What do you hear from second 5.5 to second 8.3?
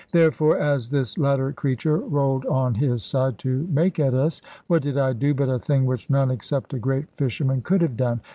thing which none except a great fisherman could have done?